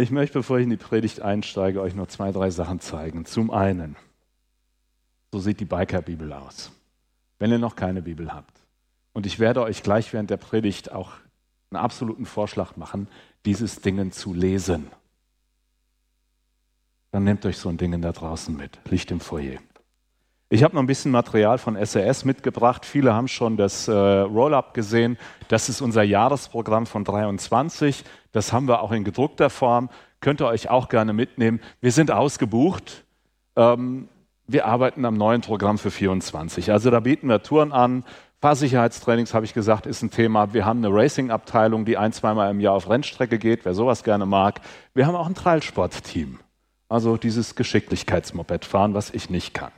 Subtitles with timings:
[0.00, 3.26] Ich möchte, bevor ich in die Predigt einsteige, euch noch zwei, drei Sachen zeigen.
[3.26, 3.96] Zum einen,
[5.30, 6.72] so sieht die Biker-Bibel aus,
[7.38, 8.62] wenn ihr noch keine Bibel habt.
[9.12, 11.12] Und ich werde euch gleich während der Predigt auch
[11.70, 13.08] einen absoluten Vorschlag machen,
[13.44, 14.86] dieses Ding zu lesen.
[17.10, 19.58] Dann nehmt euch so ein Ding da draußen mit, Licht im Foyer.
[20.52, 22.84] Ich habe noch ein bisschen Material von SRS mitgebracht.
[22.84, 25.16] Viele haben schon das äh, Roll-up gesehen.
[25.46, 28.02] Das ist unser Jahresprogramm von 23.
[28.32, 29.90] Das haben wir auch in gedruckter Form.
[30.18, 31.60] Könnt ihr euch auch gerne mitnehmen.
[31.80, 33.04] Wir sind ausgebucht.
[33.54, 34.08] Ähm,
[34.48, 36.72] wir arbeiten am neuen Programm für 24.
[36.72, 38.02] Also da bieten wir Touren an.
[38.40, 40.52] Fahrsicherheitstrainings, habe ich gesagt, ist ein Thema.
[40.52, 44.26] Wir haben eine Racing-Abteilung, die ein, zweimal im Jahr auf Rennstrecke geht, wer sowas gerne
[44.26, 44.60] mag.
[44.94, 46.40] Wir haben auch ein Trailsport-Team.
[46.88, 49.70] Also dieses Geschicklichkeitsmoped fahren, was ich nicht kann.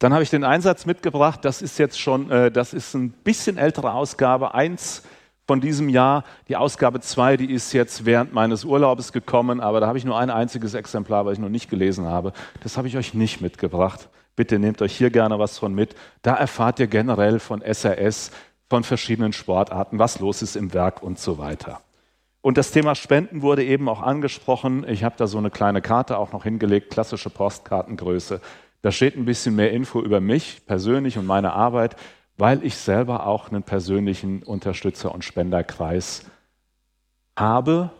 [0.00, 1.44] Dann habe ich den Einsatz mitgebracht.
[1.44, 4.54] Das ist jetzt schon, äh, das ist ein bisschen ältere Ausgabe.
[4.54, 5.02] Eins
[5.46, 6.24] von diesem Jahr.
[6.48, 10.18] Die Ausgabe zwei, die ist jetzt während meines Urlaubs gekommen, aber da habe ich nur
[10.18, 12.32] ein einziges Exemplar, weil ich noch nicht gelesen habe.
[12.62, 14.08] Das habe ich euch nicht mitgebracht.
[14.36, 15.94] Bitte nehmt euch hier gerne was von mit.
[16.22, 18.30] Da erfahrt ihr generell von SRS,
[18.70, 21.82] von verschiedenen Sportarten, was los ist im Werk und so weiter.
[22.40, 24.86] Und das Thema Spenden wurde eben auch angesprochen.
[24.88, 28.40] Ich habe da so eine kleine Karte auch noch hingelegt, klassische Postkartengröße.
[28.82, 31.96] Da steht ein bisschen mehr Info über mich persönlich und meine Arbeit,
[32.36, 36.24] weil ich selber auch einen persönlichen Unterstützer- und Spenderkreis
[37.36, 37.90] habe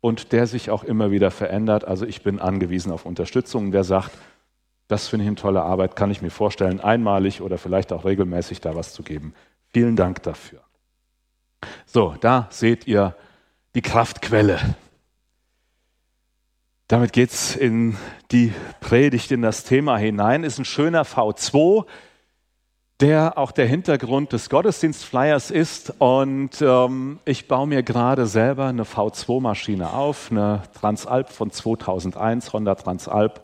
[0.00, 1.84] und der sich auch immer wieder verändert.
[1.84, 3.72] Also ich bin angewiesen auf Unterstützung.
[3.72, 4.12] Wer sagt,
[4.88, 8.60] das finde ich eine tolle Arbeit, kann ich mir vorstellen, einmalig oder vielleicht auch regelmäßig
[8.60, 9.34] da was zu geben.
[9.72, 10.60] Vielen Dank dafür.
[11.86, 13.14] So, da seht ihr
[13.74, 14.58] die Kraftquelle.
[16.90, 17.96] Damit geht es in
[18.32, 20.42] die Predigt, in das Thema hinein.
[20.42, 21.84] Ist ein schöner V2,
[22.98, 25.94] der auch der Hintergrund des Gottesdienstflyers ist.
[26.00, 32.74] Und ähm, ich baue mir gerade selber eine V2-Maschine auf, eine Transalp von 2001, Honda
[32.74, 33.40] Transalp.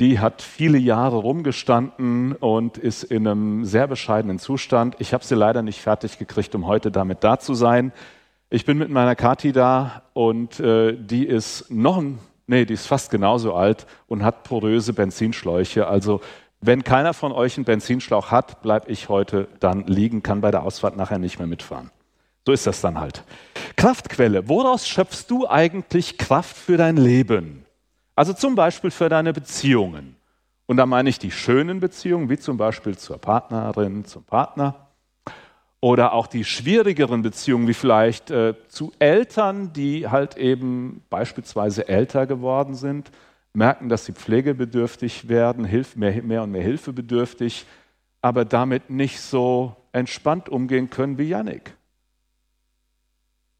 [0.00, 4.96] Die hat viele Jahre rumgestanden und ist in einem sehr bescheidenen Zustand.
[4.98, 7.92] Ich habe sie leider nicht fertig gekriegt, um heute damit da zu sein.
[8.48, 12.86] Ich bin mit meiner Kati da und äh, die ist noch ein Nee, die ist
[12.86, 15.86] fast genauso alt und hat poröse Benzinschläuche.
[15.86, 16.20] Also
[16.60, 20.62] wenn keiner von euch einen Benzinschlauch hat, bleibe ich heute dann liegen, kann bei der
[20.62, 21.90] Ausfahrt nachher nicht mehr mitfahren.
[22.44, 23.24] So ist das dann halt.
[23.76, 24.48] Kraftquelle.
[24.48, 27.64] Woraus schöpfst du eigentlich Kraft für dein Leben?
[28.14, 30.16] Also zum Beispiel für deine Beziehungen.
[30.66, 34.81] Und da meine ich die schönen Beziehungen, wie zum Beispiel zur Partnerin, zum Partner
[35.82, 42.28] oder auch die schwierigeren Beziehungen, wie vielleicht äh, zu Eltern, die halt eben beispielsweise älter
[42.28, 43.10] geworden sind,
[43.52, 47.66] merken, dass sie pflegebedürftig werden, Hilf, mehr, mehr und mehr hilfebedürftig,
[48.20, 51.76] aber damit nicht so entspannt umgehen können wie Yannick.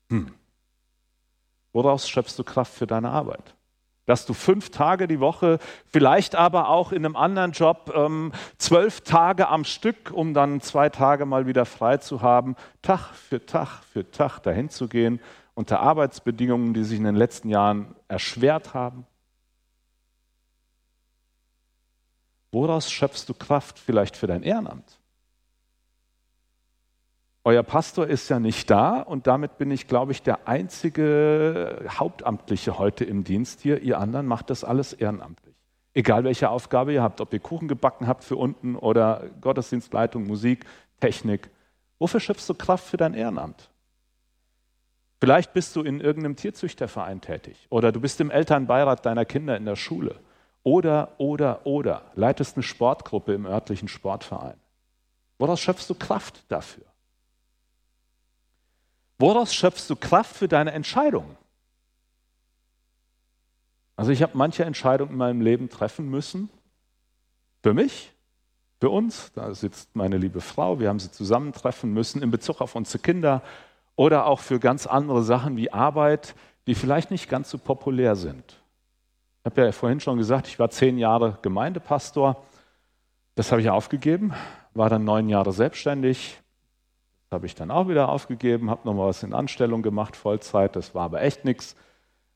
[0.08, 0.32] Hm.
[1.72, 3.56] Woraus schöpfst du Kraft für deine Arbeit?
[4.06, 9.02] Dass du fünf Tage die Woche, vielleicht aber auch in einem anderen Job ähm, zwölf
[9.02, 13.82] Tage am Stück, um dann zwei Tage mal wieder frei zu haben, Tag für Tag
[13.92, 15.20] für Tag dahin zu gehen,
[15.54, 19.06] unter Arbeitsbedingungen, die sich in den letzten Jahren erschwert haben.
[22.50, 24.98] Woraus schöpfst du Kraft vielleicht für dein Ehrenamt?
[27.44, 32.78] Euer Pastor ist ja nicht da und damit bin ich, glaube ich, der einzige Hauptamtliche
[32.78, 33.82] heute im Dienst hier.
[33.82, 35.56] Ihr anderen macht das alles ehrenamtlich.
[35.92, 40.64] Egal welche Aufgabe ihr habt, ob ihr Kuchen gebacken habt für unten oder Gottesdienstleitung, Musik,
[41.00, 41.50] Technik.
[41.98, 43.70] Wofür schöpfst du Kraft für dein Ehrenamt?
[45.20, 49.64] Vielleicht bist du in irgendeinem Tierzüchterverein tätig oder du bist im Elternbeirat deiner Kinder in
[49.64, 50.20] der Schule
[50.62, 54.56] oder, oder, oder leitest eine Sportgruppe im örtlichen Sportverein.
[55.38, 56.91] Woraus schöpfst du Kraft dafür?
[59.22, 61.36] Woraus schöpfst du Kraft für deine Entscheidungen?
[63.94, 66.50] Also ich habe manche Entscheidungen in meinem Leben treffen müssen.
[67.62, 68.12] Für mich,
[68.80, 72.74] für uns, da sitzt meine liebe Frau, wir haben sie zusammentreffen müssen in Bezug auf
[72.74, 73.42] unsere Kinder
[73.94, 76.34] oder auch für ganz andere Sachen wie Arbeit,
[76.66, 78.60] die vielleicht nicht ganz so populär sind.
[79.44, 82.42] Ich habe ja vorhin schon gesagt, ich war zehn Jahre Gemeindepastor.
[83.36, 84.34] Das habe ich aufgegeben,
[84.74, 86.41] war dann neun Jahre selbstständig,
[87.32, 91.04] habe ich dann auch wieder aufgegeben, habe nochmal was in Anstellung gemacht, Vollzeit, das war
[91.04, 91.76] aber echt nichts.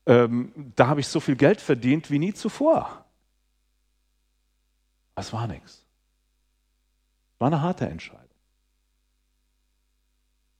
[0.05, 3.05] Ähm, da habe ich so viel Geld verdient wie nie zuvor.
[5.15, 5.85] Das war nichts.
[7.39, 8.23] War eine harte Entscheidung.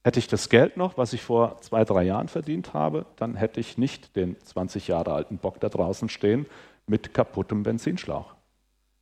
[0.04, 3.60] Hätte ich das Geld noch, was ich vor zwei, drei Jahren verdient habe, dann hätte
[3.60, 6.46] ich nicht den 20 Jahre alten Bock da draußen stehen
[6.86, 8.34] mit kaputtem Benzinschlauch.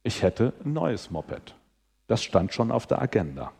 [0.01, 1.55] Ich hätte ein neues Moped.
[2.07, 3.51] Das stand schon auf der Agenda.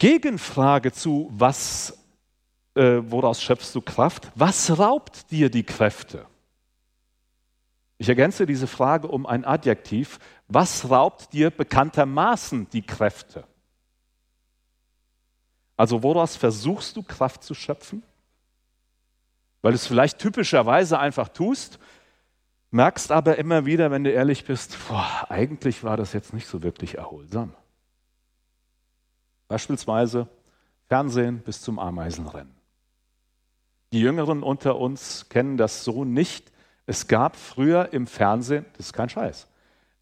[0.00, 1.96] Gegenfrage zu, was,
[2.74, 4.32] äh, woraus schöpfst du Kraft?
[4.34, 6.26] Was raubt dir die Kräfte?
[7.98, 10.18] Ich ergänze diese Frage um ein Adjektiv.
[10.48, 13.44] Was raubt dir bekanntermaßen die Kräfte?
[15.76, 18.02] Also woraus versuchst du Kraft zu schöpfen?
[19.60, 21.78] Weil du es vielleicht typischerweise einfach tust,
[22.70, 26.62] merkst aber immer wieder, wenn du ehrlich bist, boah, eigentlich war das jetzt nicht so
[26.62, 27.52] wirklich erholsam.
[29.50, 30.28] Beispielsweise
[30.86, 32.54] Fernsehen bis zum Ameisenrennen.
[33.90, 36.52] Die Jüngeren unter uns kennen das so nicht.
[36.86, 39.48] Es gab früher im Fernsehen, das ist kein Scheiß,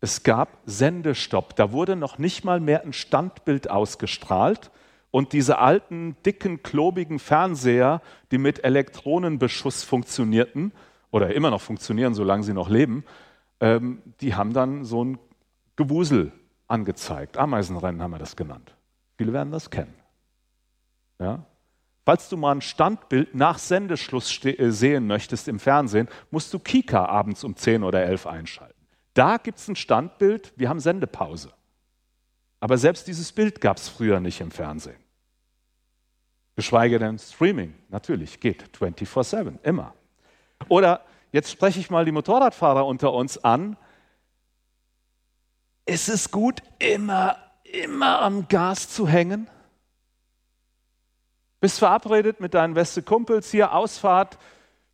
[0.02, 1.56] es gab Sendestopp.
[1.56, 4.70] Da wurde noch nicht mal mehr ein Standbild ausgestrahlt.
[5.10, 10.72] Und diese alten, dicken, klobigen Fernseher, die mit Elektronenbeschuss funktionierten,
[11.10, 13.02] oder immer noch funktionieren, solange sie noch leben,
[13.60, 15.18] ähm, die haben dann so ein
[15.76, 16.32] Gewusel
[16.66, 17.38] angezeigt.
[17.38, 18.74] Ameisenrennen haben wir das genannt.
[19.18, 19.94] Viele werden das kennen.
[21.18, 21.44] Ja?
[22.06, 27.04] Falls du mal ein Standbild nach Sendeschluss äh, sehen möchtest im Fernsehen, musst du Kika
[27.04, 28.80] abends um 10 oder 11 einschalten.
[29.12, 31.52] Da gibt es ein Standbild, wir haben Sendepause.
[32.60, 34.96] Aber selbst dieses Bild gab es früher nicht im Fernsehen.
[36.56, 39.94] Geschweige denn Streaming, natürlich, geht 24-7, immer.
[40.68, 43.76] Oder jetzt spreche ich mal die Motorradfahrer unter uns an.
[45.84, 47.36] Ist es gut, immer,
[47.72, 49.48] immer am Gas zu hängen?
[51.60, 54.38] Bist verabredet mit deinen beste Kumpels hier, Ausfahrt,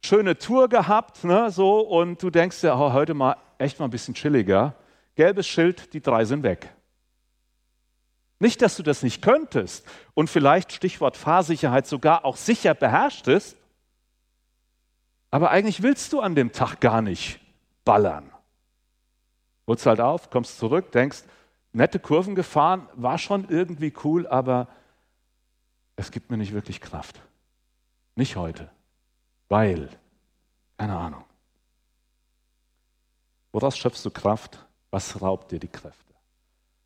[0.05, 3.91] schöne Tour gehabt, ne, so, und du denkst dir, oh, heute mal echt mal ein
[3.91, 4.75] bisschen chilliger.
[5.15, 6.75] Gelbes Schild, die drei sind weg.
[8.41, 13.57] Nicht, dass du das nicht könntest und vielleicht Stichwort Fahrsicherheit sogar auch sicher beherrschtest,
[15.31, 17.41] aber eigentlich willst du an dem Tag gar nicht
[17.85, 18.31] ballern.
[19.67, 21.23] Holst halt auf, kommst zurück, denkst,
[21.75, 24.69] nette Kurven gefahren, war schon irgendwie cool, aber
[25.97, 27.21] es gibt mir nicht wirklich Kraft.
[28.17, 28.71] Nicht heute.
[29.49, 29.89] Weil,
[30.79, 31.25] keine Ahnung.
[33.53, 34.65] Woraus schöpfst du Kraft?
[34.91, 36.15] Was raubt dir die Kräfte?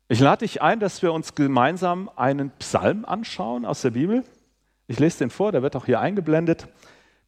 [0.07, 4.23] Ich lade dich ein, dass wir uns gemeinsam einen Psalm anschauen aus der Bibel.
[4.87, 6.67] Ich lese den vor, der wird auch hier eingeblendet.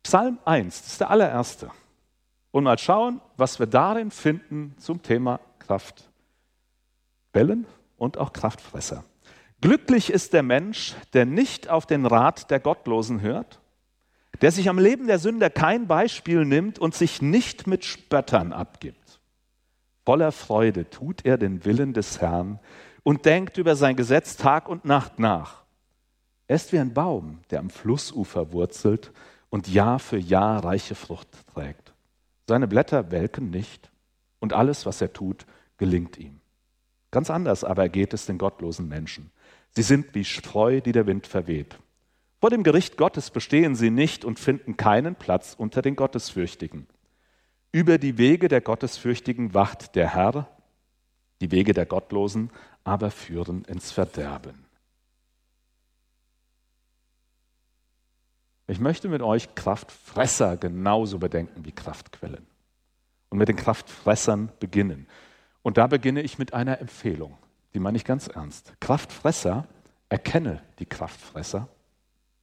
[0.01, 1.69] Psalm 1, das ist der allererste.
[2.49, 5.39] Und mal schauen, was wir darin finden zum Thema
[7.31, 7.65] Kraftquellen
[7.97, 9.03] und auch Kraftfresser.
[9.61, 13.59] Glücklich ist der Mensch, der nicht auf den Rat der Gottlosen hört,
[14.41, 19.19] der sich am Leben der Sünder kein Beispiel nimmt und sich nicht mit Spöttern abgibt.
[20.03, 22.59] Voller Freude tut er den Willen des Herrn
[23.03, 25.63] und denkt über sein Gesetz Tag und Nacht nach.
[26.47, 29.11] Er ist wie ein Baum, der am Flussufer wurzelt
[29.49, 31.93] und Jahr für Jahr reiche Frucht trägt.
[32.47, 33.91] Seine Blätter welken nicht
[34.39, 35.45] und alles, was er tut,
[35.77, 36.40] gelingt ihm.
[37.11, 39.31] Ganz anders aber geht es den gottlosen Menschen.
[39.71, 41.77] Sie sind wie Spreu, die der Wind verweht.
[42.39, 46.87] Vor dem Gericht Gottes bestehen sie nicht und finden keinen Platz unter den Gottesfürchtigen.
[47.71, 50.49] Über die Wege der Gottesfürchtigen wacht der Herr,
[51.39, 52.49] die Wege der Gottlosen
[52.83, 54.65] aber führen ins Verderben.
[58.67, 62.47] Ich möchte mit euch Kraftfresser genauso bedenken wie Kraftquellen
[63.29, 65.07] und mit den Kraftfressern beginnen.
[65.63, 67.37] Und da beginne ich mit einer Empfehlung,
[67.73, 68.73] die meine ich ganz ernst.
[68.79, 69.67] Kraftfresser,
[70.09, 71.69] erkenne die Kraftfresser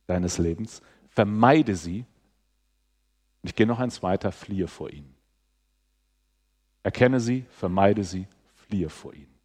[0.06, 2.06] deines Lebens, vermeide sie.
[3.42, 5.14] Und ich gehe noch eins weiter, fliehe vor ihnen.
[6.82, 9.38] Erkenne sie, vermeide sie, fliehe vor ihnen.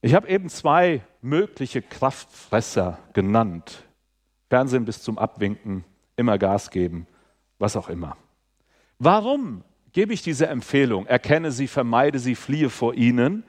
[0.00, 3.84] Ich habe eben zwei mögliche Kraftfresser genannt,
[4.48, 5.84] Fernsehen bis zum Abwinken,
[6.16, 7.06] immer Gas geben,
[7.58, 8.16] was auch immer.
[8.98, 11.06] Warum gebe ich diese Empfehlung?
[11.06, 13.44] Erkenne sie, vermeide sie, fliehe vor ihnen.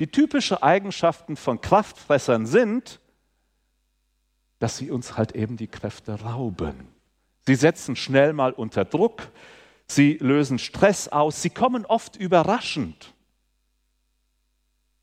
[0.00, 3.00] Die typischen Eigenschaften von Kraftfressern sind,
[4.58, 6.88] dass sie uns halt eben die Kräfte rauben.
[7.46, 9.28] Sie setzen schnell mal unter Druck,
[9.86, 13.14] sie lösen Stress aus, sie kommen oft überraschend.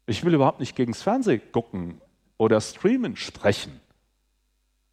[0.06, 2.02] Ich will überhaupt nicht gegen das Fernsehen gucken
[2.38, 3.80] oder streamen sprechen.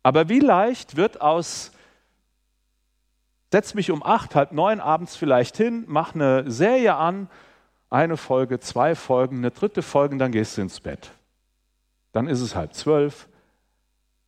[0.02, 1.72] Aber wie leicht wird aus,
[3.52, 7.28] setz mich um acht, halb neun abends vielleicht hin, mach eine Serie an,
[7.88, 11.10] eine Folge, zwei Folgen, eine dritte Folge, dann gehst du ins Bett.
[12.12, 13.28] Dann ist es halb zwölf.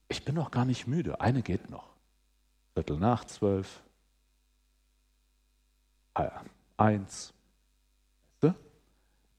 [0.09, 1.21] Ich bin noch gar nicht müde.
[1.21, 1.88] Eine geht noch.
[2.75, 3.81] Viertel nach zwölf.
[6.76, 7.33] Eins.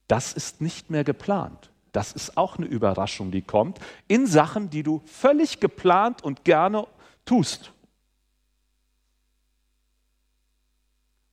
[0.07, 1.71] Das ist nicht mehr geplant.
[1.91, 6.87] Das ist auch eine Überraschung, die kommt, in Sachen, die du völlig geplant und gerne
[7.25, 7.71] tust.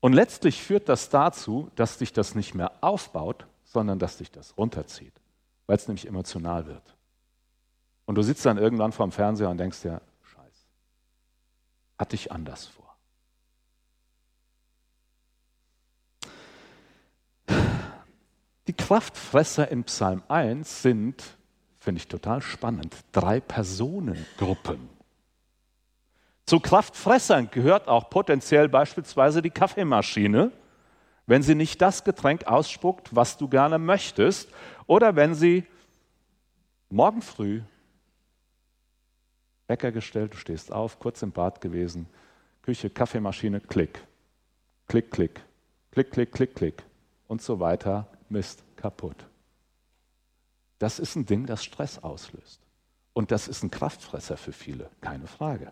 [0.01, 4.57] Und letztlich führt das dazu, dass dich das nicht mehr aufbaut, sondern dass dich das
[4.57, 5.13] runterzieht,
[5.67, 6.97] weil es nämlich emotional wird.
[8.07, 10.01] Und du sitzt dann irgendwann vorm Fernseher und denkst dir,
[12.01, 12.97] hatte ich anders vor.
[18.67, 21.23] Die Kraftfresser in Psalm 1 sind,
[21.79, 24.89] finde ich total spannend, drei Personengruppen.
[26.51, 30.51] Zu Kraftfressern gehört auch potenziell beispielsweise die Kaffeemaschine,
[31.29, 34.49] wenn sie nicht das Getränk ausspuckt, was du gerne möchtest,
[34.89, 35.65] oder wenn sie
[36.89, 37.61] morgen früh
[39.69, 42.09] Wecker gestellt, du stehst auf, kurz im Bad gewesen,
[42.63, 44.05] Küche, Kaffeemaschine, klick,
[44.89, 45.45] klick, klick,
[45.93, 46.83] klick, klick, klick, klick
[47.29, 49.25] und so weiter, Mist, kaputt.
[50.81, 52.61] Das ist ein Ding, das Stress auslöst.
[53.13, 55.71] Und das ist ein Kraftfresser für viele, keine Frage.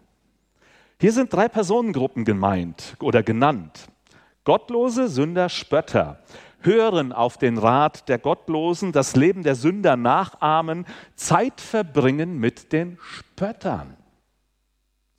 [1.01, 3.87] Hier sind drei Personengruppen gemeint oder genannt.
[4.43, 6.19] Gottlose, Sünder, Spötter
[6.61, 12.99] hören auf den Rat der Gottlosen, das Leben der Sünder nachahmen, Zeit verbringen mit den
[13.01, 13.97] Spöttern.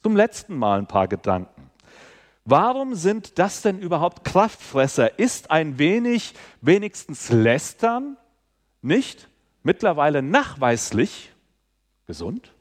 [0.04, 1.70] Zum letzten Mal ein paar Gedanken.
[2.44, 5.18] Warum sind das denn überhaupt Kraftfresser?
[5.18, 8.18] Ist ein wenig wenigstens lästern
[8.82, 9.30] nicht
[9.64, 11.32] mittlerweile nachweislich
[12.06, 12.52] gesund?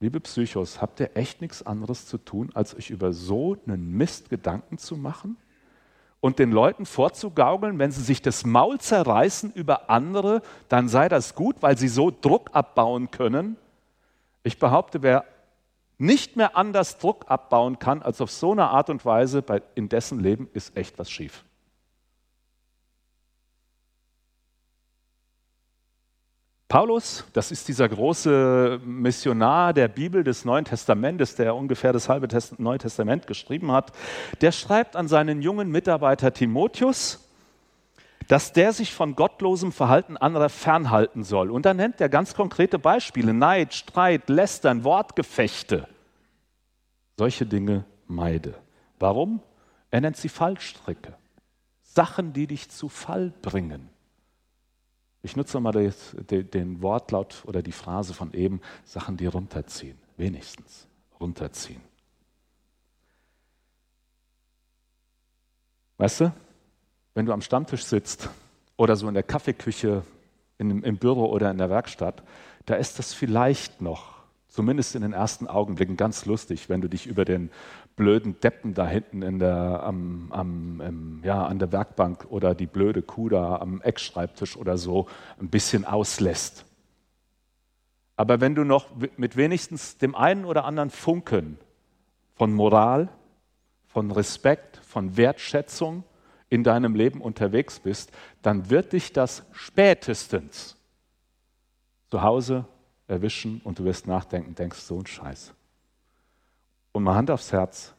[0.00, 4.30] Liebe Psychos, habt ihr echt nichts anderes zu tun, als euch über so einen Mist
[4.30, 5.36] Gedanken zu machen?
[6.20, 11.34] und den Leuten vorzugaukeln, wenn sie sich das Maul zerreißen über andere, dann sei das
[11.34, 13.56] gut, weil sie so Druck abbauen können.
[14.42, 15.24] Ich behaupte, wer
[15.98, 20.20] nicht mehr anders Druck abbauen kann als auf so eine Art und Weise, in dessen
[20.20, 21.44] Leben ist echt was schief.
[26.70, 32.28] Paulus, das ist dieser große Missionar der Bibel des Neuen Testamentes, der ungefähr das halbe
[32.58, 33.90] Neue Testament geschrieben hat,
[34.40, 37.28] der schreibt an seinen jungen Mitarbeiter Timotheus,
[38.28, 41.50] dass der sich von gottlosem Verhalten anderer fernhalten soll.
[41.50, 45.88] Und dann nennt er ganz konkrete Beispiele, Neid, Streit, Lästern, Wortgefechte.
[47.18, 48.54] Solche Dinge meide.
[49.00, 49.42] Warum?
[49.90, 51.14] Er nennt sie Fallstricke.
[51.82, 53.88] Sachen, die dich zu Fall bringen.
[55.22, 60.88] Ich nutze mal das, den Wortlaut oder die Phrase von eben, Sachen, die runterziehen, wenigstens
[61.20, 61.82] runterziehen.
[65.98, 66.32] Weißt du,
[67.14, 68.30] wenn du am Stammtisch sitzt
[68.78, 70.02] oder so in der Kaffeeküche
[70.56, 72.22] in, im Büro oder in der Werkstatt,
[72.64, 74.19] da ist das vielleicht noch,
[74.50, 77.50] zumindest in den ersten Augenblicken, ganz lustig, wenn du dich über den
[77.96, 82.66] blöden Deppen da hinten in der, am, am, im, ja, an der Werkbank oder die
[82.66, 85.06] blöde Kuh da am Eckschreibtisch oder so
[85.40, 86.66] ein bisschen auslässt.
[88.16, 91.56] Aber wenn du noch mit wenigstens dem einen oder anderen Funken
[92.34, 93.08] von Moral,
[93.86, 96.04] von Respekt, von Wertschätzung
[96.48, 100.76] in deinem Leben unterwegs bist, dann wird dich das spätestens
[102.10, 102.66] zu Hause
[103.10, 105.52] erwischen und du wirst nachdenken, denkst so ein Scheiß.
[106.92, 107.92] Und mal Hand aufs Herz.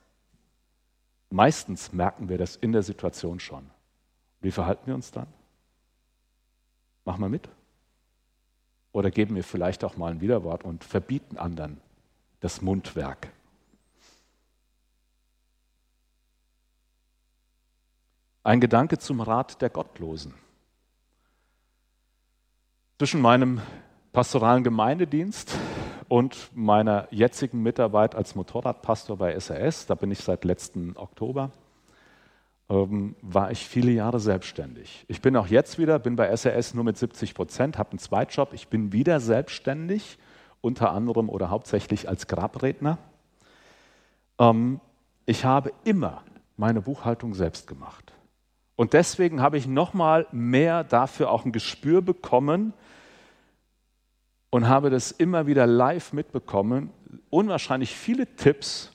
[1.30, 3.70] Meistens merken wir das in der Situation schon.
[4.42, 5.28] Wie verhalten wir uns dann?
[7.06, 7.48] Machen wir mit?
[8.92, 11.80] Oder geben wir vielleicht auch mal ein Widerwort und verbieten anderen
[12.40, 13.32] das Mundwerk?
[18.44, 20.34] Ein Gedanke zum Rat der Gottlosen.
[22.98, 23.62] Zwischen meinem
[24.14, 25.56] pastoralen Gemeindedienst
[26.10, 31.52] und meiner jetzigen Mitarbeit als Motorradpastor bei SAS, da bin ich seit letzten Oktober,
[32.70, 35.06] ähm, war ich viele Jahre selbstständig.
[35.08, 38.54] Ich bin auch jetzt wieder, bin bei SAS nur mit 70 Prozent, habe einen Zweitjob,
[38.54, 40.18] ich bin wieder selbstständig,
[40.60, 42.98] unter anderem oder hauptsächlich als Grabredner.
[44.38, 44.82] Ähm,
[45.26, 46.24] ich habe immer
[46.58, 48.14] meine Buchhaltung selbst gemacht.
[48.76, 52.74] Und deswegen habe ich nochmal mehr dafür auch ein Gespür bekommen,
[54.52, 56.92] und habe das immer wieder live mitbekommen,
[57.30, 58.92] unwahrscheinlich viele Tipps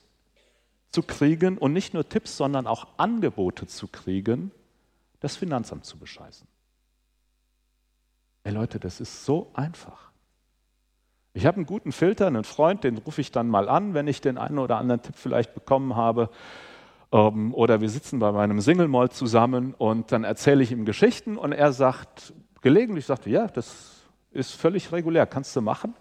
[0.90, 4.52] zu kriegen und nicht nur Tipps, sondern auch Angebote zu kriegen,
[5.20, 6.46] das Finanzamt zu bescheißen.
[8.44, 10.10] Ey Leute, das ist so einfach.
[11.32, 14.20] Ich habe einen guten Filter, einen Freund, den rufe ich dann mal an, wenn ich
[14.20, 16.30] den einen oder anderen Tipp vielleicht bekommen habe.
[17.12, 21.36] Ähm, oder wir sitzen bei meinem Single Mall zusammen und dann erzähle ich ihm Geschichten
[21.36, 23.95] und er sagt, gelegentlich sagt er, ja, das
[24.36, 25.94] ist völlig regulär, kannst du machen.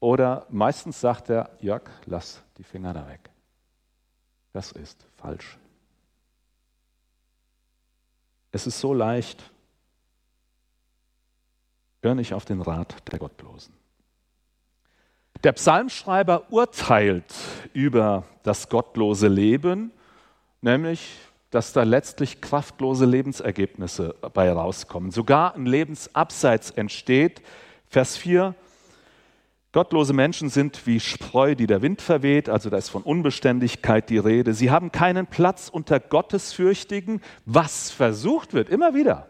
[0.00, 3.30] Oder meistens sagt er, Jörg, lass die Finger da weg.
[4.52, 5.58] Das ist falsch.
[8.52, 9.50] Es ist so leicht.
[12.02, 13.74] Hör nicht auf den Rat der Gottlosen.
[15.44, 17.34] Der Psalmschreiber urteilt
[17.72, 19.92] über das gottlose Leben,
[20.60, 21.18] nämlich
[21.50, 25.10] dass da letztlich kraftlose Lebensergebnisse bei rauskommen.
[25.10, 27.42] Sogar ein Lebensabseits entsteht.
[27.88, 28.54] Vers 4.
[29.72, 34.16] Gottlose Menschen sind wie Spreu, die der Wind verweht, also da ist von Unbeständigkeit die
[34.18, 34.54] Rede.
[34.54, 39.28] Sie haben keinen Platz unter Gottesfürchtigen, was versucht wird, immer wieder.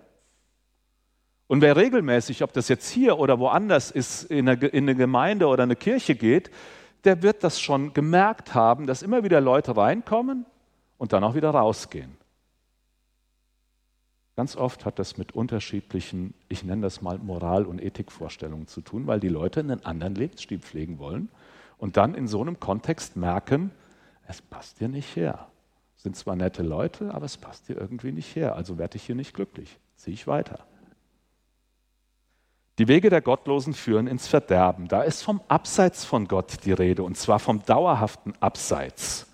[1.49, 5.49] Und wer regelmäßig, ob das jetzt hier oder woanders ist, in eine, in eine Gemeinde
[5.49, 6.50] oder eine Kirche geht,
[7.04, 10.46] der wird das schon gemerkt haben, dass immer wieder Leute reinkommen
[10.98, 12.16] und dann auch wieder rausgehen.
[14.36, 19.06] Ganz oft hat das mit unterschiedlichen, ich nenne das mal Moral- und Ethikvorstellungen zu tun,
[19.06, 21.30] weil die Leute einen anderen Lebensstil pflegen wollen
[21.78, 23.70] und dann in so einem Kontext merken,
[24.28, 25.46] es passt dir nicht her.
[25.96, 29.14] Sind zwar nette Leute, aber es passt dir irgendwie nicht her, also werde ich hier
[29.14, 29.78] nicht glücklich.
[29.96, 30.66] Ziehe ich weiter.
[32.78, 34.86] Die Wege der Gottlosen führen ins Verderben.
[34.88, 39.26] Da ist vom Abseits von Gott die Rede, und zwar vom dauerhaften Abseits.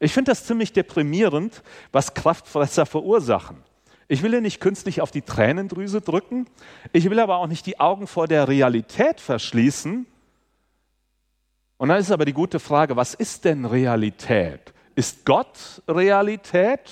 [0.00, 1.62] Ich finde das ziemlich deprimierend,
[1.92, 3.62] was Kraftfresser verursachen.
[4.06, 6.46] Ich will ja nicht künstlich auf die Tränendrüse drücken.
[6.92, 10.06] Ich will aber auch nicht die Augen vor der Realität verschließen.
[11.76, 14.72] Und dann ist aber die gute Frage, was ist denn Realität?
[14.94, 16.90] Ist Gott Realität?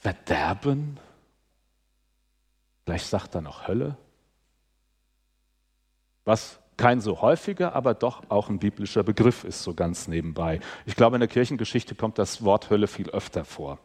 [0.00, 0.98] Verderben?
[2.84, 3.96] Vielleicht sagt er noch Hölle.
[6.24, 10.58] Was kein so häufiger, aber doch auch ein biblischer Begriff ist, so ganz nebenbei.
[10.84, 13.78] Ich glaube, in der Kirchengeschichte kommt das Wort Hölle viel öfter vor.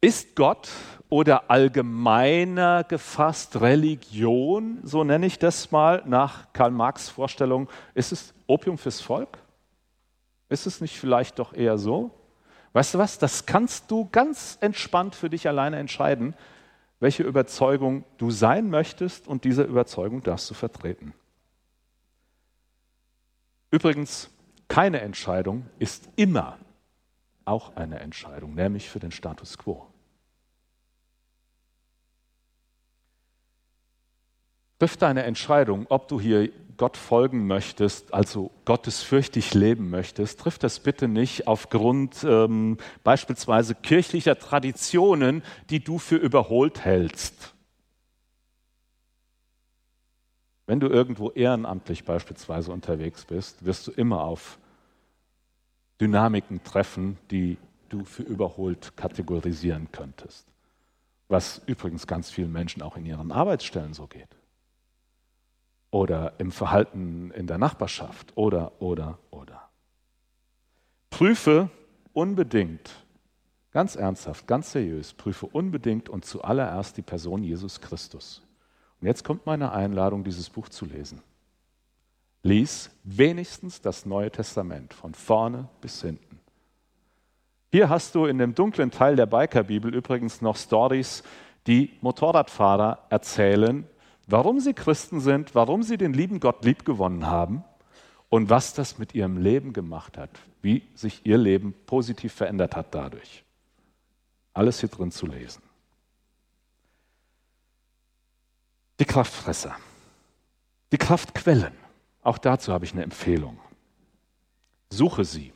[0.00, 0.70] Ist Gott
[1.10, 8.32] oder allgemeiner gefasst Religion, so nenne ich das mal nach Karl Marx Vorstellung, ist es
[8.46, 9.36] Opium fürs Volk?
[10.48, 12.12] Ist es nicht vielleicht doch eher so?
[12.72, 16.34] Weißt du was, das kannst du ganz entspannt für dich alleine entscheiden
[17.00, 21.14] welche Überzeugung du sein möchtest und diese Überzeugung darfst du vertreten.
[23.70, 24.30] Übrigens,
[24.66, 26.58] keine Entscheidung ist immer
[27.44, 29.86] auch eine Entscheidung, nämlich für den Status quo.
[34.78, 40.78] Triff deine Entscheidung, ob du hier Gott folgen möchtest, also gottesfürchtig leben möchtest, triff das
[40.78, 47.54] bitte nicht aufgrund ähm, beispielsweise kirchlicher Traditionen, die du für überholt hältst.
[50.66, 54.58] Wenn du irgendwo ehrenamtlich beispielsweise unterwegs bist, wirst du immer auf
[56.00, 60.46] Dynamiken treffen, die du für überholt kategorisieren könntest.
[61.26, 64.28] Was übrigens ganz vielen Menschen auch in ihren Arbeitsstellen so geht
[65.90, 69.68] oder im Verhalten in der Nachbarschaft oder, oder, oder.
[71.10, 71.70] Prüfe
[72.12, 72.90] unbedingt,
[73.72, 78.42] ganz ernsthaft, ganz seriös, prüfe unbedingt und zuallererst die Person Jesus Christus.
[79.00, 81.22] Und jetzt kommt meine Einladung, dieses Buch zu lesen.
[82.42, 86.40] Lies wenigstens das Neue Testament von vorne bis hinten.
[87.70, 91.22] Hier hast du in dem dunklen Teil der Bikerbibel übrigens noch Stories,
[91.66, 93.86] die Motorradfahrer erzählen,
[94.28, 97.64] warum sie Christen sind, warum sie den lieben Gott liebgewonnen haben
[98.28, 100.30] und was das mit ihrem Leben gemacht hat,
[100.62, 103.42] wie sich ihr Leben positiv verändert hat dadurch.
[104.52, 105.62] Alles hier drin zu lesen.
[109.00, 109.76] Die Kraftfresser,
[110.92, 111.72] die Kraftquellen,
[112.22, 113.58] auch dazu habe ich eine Empfehlung.
[114.90, 115.52] Suche sie.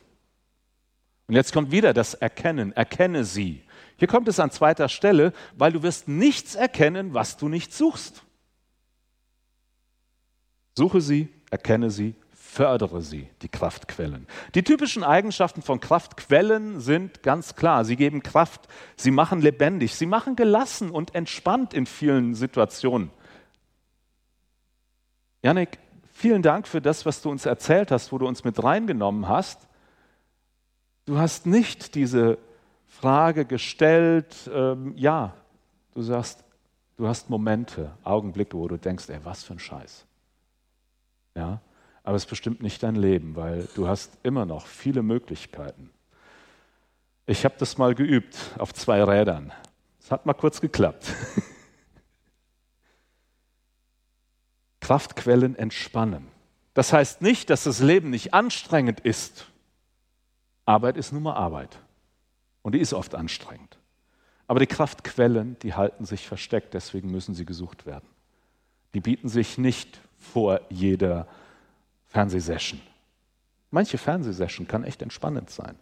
[1.27, 3.63] Und jetzt kommt wieder das Erkennen, erkenne sie.
[3.97, 8.23] Hier kommt es an zweiter Stelle, weil du wirst nichts erkennen, was du nicht suchst.
[10.75, 12.15] Suche sie, erkenne sie,
[12.53, 14.27] fördere sie, die Kraftquellen.
[14.53, 17.83] Die typischen Eigenschaften von Kraftquellen sind ganz klar.
[17.83, 23.09] Sie geben Kraft, sie machen lebendig, sie machen gelassen und entspannt in vielen Situationen.
[25.41, 25.79] Janik,
[26.11, 29.67] vielen Dank für das, was du uns erzählt hast, wo du uns mit reingenommen hast.
[31.05, 32.37] Du hast nicht diese
[32.87, 35.33] Frage gestellt, ähm, ja,
[35.93, 36.43] du sagst,
[36.97, 40.05] du hast Momente, Augenblicke, wo du denkst, ey, was für ein Scheiß.
[41.35, 41.61] Ja?
[42.03, 45.89] Aber es bestimmt nicht dein Leben, weil du hast immer noch viele Möglichkeiten.
[47.25, 49.53] Ich habe das mal geübt auf zwei Rädern.
[50.01, 51.07] Es hat mal kurz geklappt.
[54.81, 56.27] Kraftquellen entspannen.
[56.73, 59.47] Das heißt nicht, dass das Leben nicht anstrengend ist.
[60.65, 61.79] Arbeit ist nun mal Arbeit.
[62.63, 63.77] Und die ist oft anstrengend.
[64.47, 68.07] Aber die Kraftquellen, die halten sich versteckt, deswegen müssen sie gesucht werden.
[68.93, 71.27] Die bieten sich nicht vor jeder
[72.07, 72.81] Fernsehsession.
[73.71, 75.75] Manche Fernsehsession kann echt entspannend sein,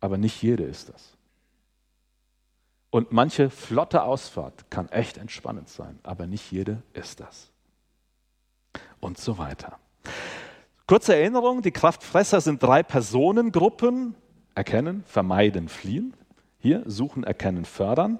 [0.00, 1.16] aber nicht jede ist das.
[2.90, 7.50] Und manche flotte Ausfahrt kann echt entspannend sein, aber nicht jede ist das.
[9.00, 9.78] Und so weiter.
[10.86, 14.14] Kurze Erinnerung, die Kraftfresser sind drei Personengruppen.
[14.54, 16.14] Erkennen, vermeiden, fliehen.
[16.58, 18.18] Hier suchen, erkennen, fördern.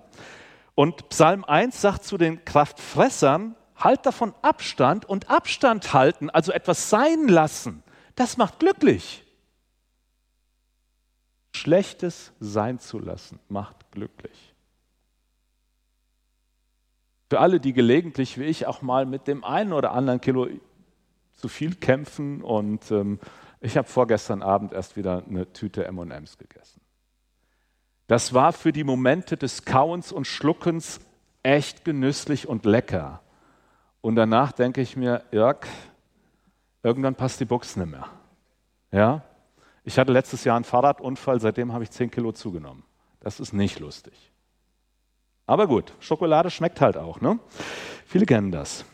[0.75, 6.91] Und Psalm 1 sagt zu den Kraftfressern, halt davon Abstand und Abstand halten, also etwas
[6.91, 7.83] sein lassen,
[8.15, 9.25] das macht glücklich.
[11.55, 14.55] Schlechtes sein zu lassen, macht glücklich.
[17.29, 20.49] Für alle, die gelegentlich wie ich auch mal mit dem einen oder anderen Kilo
[21.33, 23.19] zu viel kämpfen und ähm,
[23.61, 26.81] ich habe vorgestern Abend erst wieder eine Tüte MMs gegessen.
[28.07, 31.01] Das war für die Momente des Kauens und Schluckens
[31.43, 33.23] echt genüsslich und lecker.
[34.07, 35.67] Und danach denke ich mir, Jörg,
[36.85, 38.07] irgendwann passt die Box nicht mehr.
[38.93, 39.25] Ja?
[39.83, 42.85] Ich hatte letztes Jahr einen Fahrradunfall, seitdem habe ich 10 Kilo zugenommen.
[43.19, 44.15] Das ist nicht lustig.
[45.45, 47.21] Aber gut, Schokolade schmeckt halt auch.
[47.21, 47.41] Ne?
[48.07, 48.85] Viele kennen das.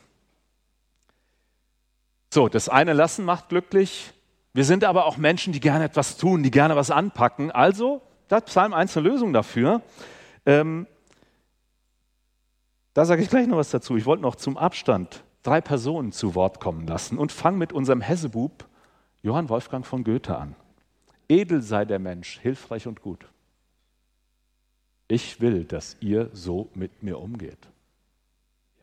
[2.33, 4.15] So, das eine Lassen macht glücklich.
[4.55, 7.51] Wir sind aber auch Menschen, die gerne etwas tun, die gerne was anpacken.
[7.51, 9.83] Also, da hat Psalm 1 eine Lösung dafür.
[10.47, 10.87] Ähm,
[12.95, 13.97] da sage ich gleich noch was dazu.
[13.97, 18.01] Ich wollte noch zum Abstand drei Personen zu Wort kommen lassen und fange mit unserem
[18.01, 18.69] Hessebub
[19.23, 20.55] Johann Wolfgang von Goethe an.
[21.29, 23.27] Edel sei der Mensch, hilfreich und gut.
[25.09, 27.69] Ich will, dass ihr so mit mir umgeht.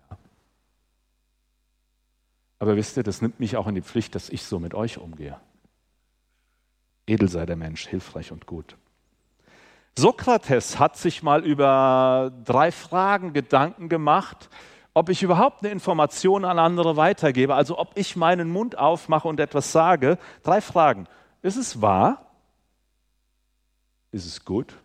[0.10, 0.18] Ja.
[2.60, 4.98] Aber wisst ihr, das nimmt mich auch in die Pflicht, dass ich so mit euch
[4.98, 5.40] umgehe.
[7.08, 8.78] Edel sei der Mensch, hilfreich und gut.
[9.98, 14.50] Sokrates hat sich mal über drei Fragen Gedanken gemacht,
[14.94, 19.40] ob ich überhaupt eine Information an andere weitergebe, also ob ich meinen Mund aufmache und
[19.40, 20.18] etwas sage.
[20.44, 21.08] Drei Fragen.
[21.42, 22.26] Ist es wahr?
[24.12, 24.76] Ist es gut?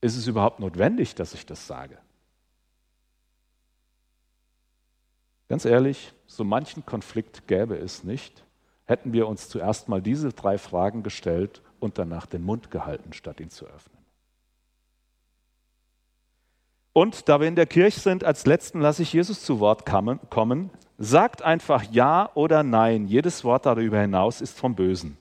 [0.00, 1.98] Ist es überhaupt notwendig, dass ich das sage?
[5.48, 8.42] Ganz ehrlich, so manchen Konflikt gäbe es nicht,
[8.86, 13.40] hätten wir uns zuerst mal diese drei Fragen gestellt und danach den Mund gehalten, statt
[13.40, 14.02] ihn zu öffnen.
[16.92, 20.70] Und da wir in der Kirche sind, als letzten lasse ich Jesus zu Wort kommen.
[20.98, 23.06] Sagt einfach Ja oder Nein.
[23.06, 25.16] Jedes Wort darüber hinaus ist vom Bösen.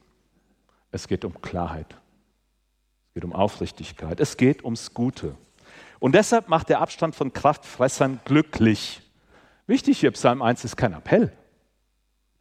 [0.91, 1.95] Es geht um Klarheit.
[3.07, 4.19] Es geht um Aufrichtigkeit.
[4.19, 5.35] Es geht ums Gute.
[5.99, 9.01] Und deshalb macht der Abstand von Kraftfressern glücklich.
[9.65, 11.31] Wichtig hier, Psalm 1 ist kein Appell.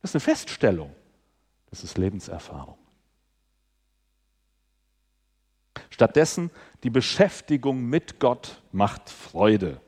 [0.03, 0.93] Das ist eine Feststellung.
[1.71, 2.77] Das ist Lebenserfahrung.
[6.01, 6.51] Stattdessen
[6.83, 9.83] die Beschäftigung mit Gott macht Freude.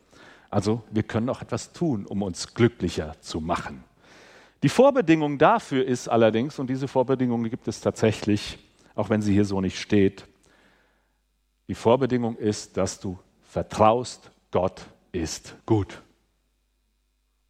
[0.50, 3.82] Also wir können auch etwas tun, um uns glücklicher zu machen.
[4.62, 8.58] Die Vorbedingung dafür ist allerdings, und diese Vorbedingung gibt es tatsächlich,
[8.94, 10.26] auch wenn sie hier so nicht steht,
[11.68, 16.02] die Vorbedingung ist, dass du vertraust, Gott ist gut.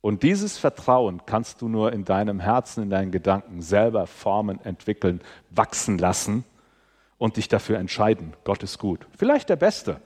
[0.00, 5.20] Und dieses Vertrauen kannst du nur in deinem Herzen, in deinen Gedanken selber formen, entwickeln,
[5.50, 6.44] wachsen lassen
[7.22, 9.06] und dich dafür entscheiden, Gott ist gut.
[9.16, 10.00] Vielleicht der Beste.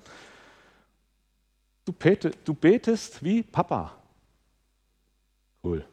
[1.87, 3.94] Du, bete, du betest wie Papa.
[5.64, 5.87] Cool.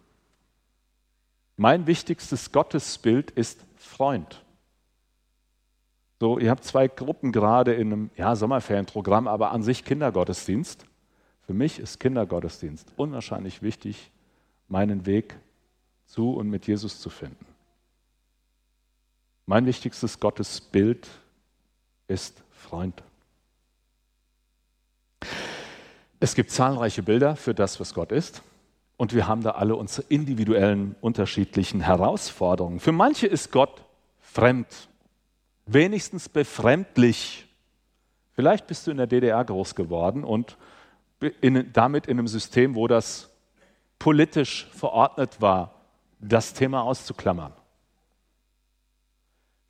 [1.56, 4.44] Mein wichtigstes Gottesbild ist Freund.
[6.20, 10.86] So, ihr habt zwei Gruppen gerade in einem ja, Sommerferienprogramm, aber an sich Kindergottesdienst.
[11.44, 14.12] Für mich ist Kindergottesdienst unwahrscheinlich wichtig,
[14.68, 15.40] meinen Weg
[16.06, 17.46] zu und mit Jesus zu finden.
[19.46, 21.08] Mein wichtigstes Gottesbild
[22.08, 23.04] ist Freund.
[26.20, 28.42] Es gibt zahlreiche Bilder für das, was Gott ist.
[28.96, 32.80] Und wir haben da alle unsere individuellen, unterschiedlichen Herausforderungen.
[32.80, 33.84] Für manche ist Gott
[34.22, 34.68] fremd,
[35.66, 37.48] wenigstens befremdlich.
[38.34, 40.58] Vielleicht bist du in der DDR groß geworden und
[41.42, 43.30] in, damit in einem System, wo das
[44.00, 45.74] politisch verordnet war,
[46.20, 47.52] das Thema auszuklammern.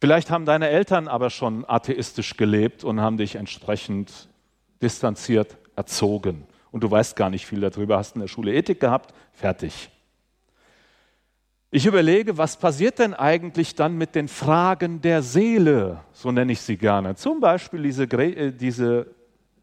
[0.03, 4.27] Vielleicht haben deine Eltern aber schon atheistisch gelebt und haben dich entsprechend
[4.81, 6.45] distanziert erzogen.
[6.71, 9.89] Und du weißt gar nicht viel darüber, hast in der Schule Ethik gehabt, fertig.
[11.71, 16.59] Ich überlege, was passiert denn eigentlich dann mit den Fragen der Seele, so nenne ich
[16.59, 17.15] sie gerne.
[17.15, 19.07] Zum Beispiel diese, äh, diese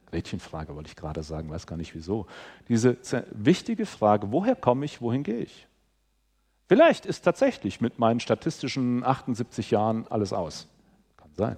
[0.06, 2.24] Gretchenfrage, wollte ich gerade sagen, weiß gar nicht wieso.
[2.66, 2.96] Diese
[3.32, 5.66] wichtige Frage, woher komme ich, wohin gehe ich?
[6.70, 10.68] Vielleicht ist tatsächlich mit meinen statistischen 78 Jahren alles aus.
[11.16, 11.56] Kann sein.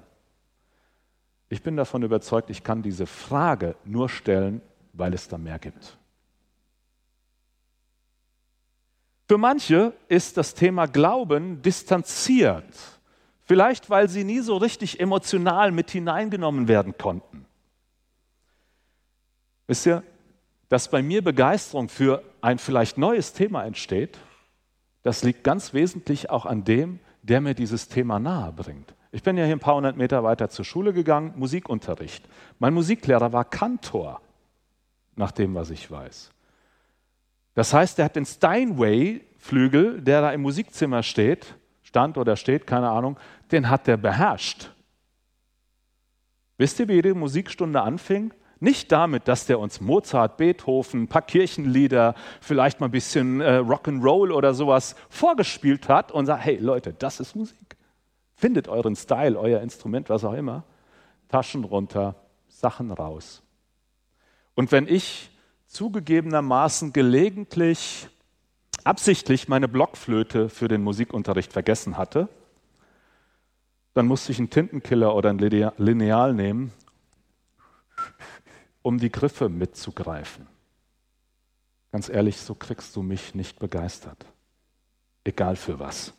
[1.51, 4.63] Ich bin davon überzeugt, ich kann diese Frage nur stellen,
[4.95, 5.99] weil es da mehr gibt.
[9.29, 12.65] Für manche ist das Thema Glauben distanziert.
[13.43, 17.45] Vielleicht, weil sie nie so richtig emotional mit hineingenommen werden konnten.
[19.67, 20.05] Wisst ihr,
[20.71, 24.19] dass bei mir Begeisterung für ein vielleicht neues Thema entsteht,
[25.03, 28.95] das liegt ganz wesentlich auch an dem, der mir dieses Thema nahe bringt.
[29.11, 32.27] Ich bin ja hier ein paar hundert Meter weiter zur Schule gegangen, Musikunterricht.
[32.59, 34.21] Mein Musiklehrer war Kantor.
[35.15, 36.31] nach dem, was ich weiß.
[37.55, 42.89] Das heißt, er hat den Steinway-Flügel, der da im Musikzimmer steht, stand oder steht, keine
[42.89, 43.19] Ahnung,
[43.51, 44.71] den hat er beherrscht.
[46.57, 48.33] Wisst ihr, wie jede Musikstunde anfing?
[48.63, 53.59] Nicht damit, dass der uns Mozart, Beethoven, ein paar Kirchenlieder, vielleicht mal ein bisschen äh,
[53.59, 57.77] Rock'n'Roll oder sowas vorgespielt hat und sagt, hey Leute, das ist Musik.
[58.37, 60.63] Findet euren Style, euer Instrument, was auch immer.
[61.27, 62.15] Taschen runter,
[62.47, 63.43] Sachen raus.
[64.55, 65.33] Und wenn ich
[65.67, 68.07] zugegebenermaßen gelegentlich
[68.85, 72.29] absichtlich meine Blockflöte für den Musikunterricht vergessen hatte,
[73.95, 76.73] dann musste ich einen Tintenkiller oder ein Lineal nehmen,
[78.83, 80.47] um die Griffe mitzugreifen.
[81.93, 84.25] Ganz ehrlich, so kriegst du mich nicht begeistert.
[85.25, 86.13] Egal für was.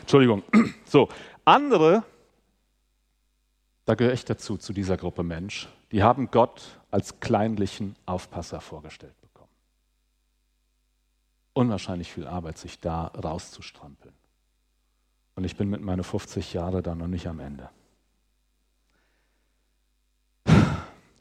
[0.00, 0.42] Entschuldigung.
[0.90, 1.08] So,
[1.44, 2.02] andere,
[3.84, 9.14] da gehöre ich dazu, zu dieser Gruppe Mensch, die haben Gott als kleinlichen Aufpasser vorgestellt
[9.20, 9.52] bekommen.
[11.52, 14.14] Unwahrscheinlich viel Arbeit, sich da rauszustrampeln.
[15.36, 17.70] Und ich bin mit meinen 50 Jahren da noch nicht am Ende.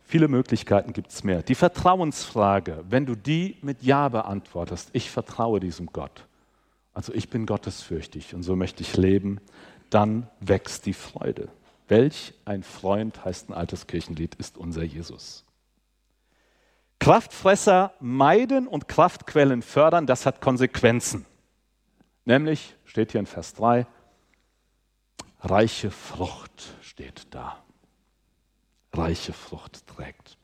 [0.10, 1.44] Viele Möglichkeiten gibt es mehr.
[1.44, 6.26] Die Vertrauensfrage, wenn du die mit Ja beantwortest, ich vertraue diesem Gott,
[6.96, 9.40] also ich bin gottesfürchtig und so möchte ich leben,
[9.92, 11.50] dann wächst die Freude.
[11.88, 15.46] Welch ein Freund, heißt ein altes Kirchenlied, ist unser Jesus.
[16.98, 21.28] Kraftfresser meiden und Kraftquellen fördern, das hat Konsequenzen.
[22.26, 23.86] Nämlich, steht hier in Vers 3,
[25.42, 27.64] reiche Frucht steht da.
[29.00, 30.38] Reiche Frucht trägt.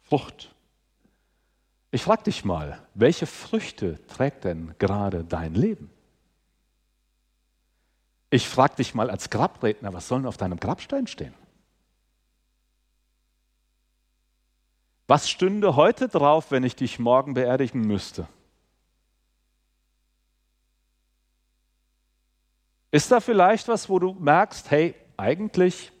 [0.00, 0.54] Frucht.
[1.90, 5.90] Ich frage dich mal, welche Früchte trägt denn gerade dein Leben?
[8.30, 11.34] Ich frage dich mal als Grabredner, was soll denn auf deinem Grabstein stehen?
[15.06, 18.26] Was stünde heute drauf, wenn ich dich morgen beerdigen müsste?
[22.90, 25.92] Ist da vielleicht was, wo du merkst, hey, eigentlich